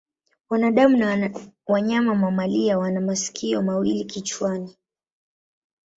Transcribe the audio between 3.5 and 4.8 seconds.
mawili kichwani.